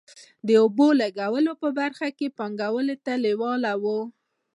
د 0.47 0.49
اوبو 0.61 0.87
لګونې 1.01 1.53
په 1.61 1.67
برخه 1.79 2.07
کې 2.17 2.35
پانګونې 2.37 2.95
ته 3.05 3.13
لېواله 3.23 3.71
وو. 3.83 3.99